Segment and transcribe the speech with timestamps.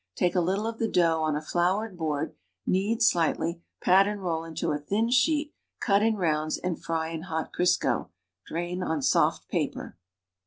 [0.15, 2.33] Take a little of the dough on a floured hoard,
[2.65, 7.21] knead slightly, pat and roll into a thin sheet, cut in rounds and fry in
[7.21, 8.09] hot Crisco;
[8.47, 9.95] drain on soft paper.